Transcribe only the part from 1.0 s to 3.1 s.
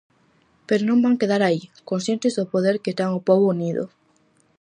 van quedar aí, conscientes do poder que ten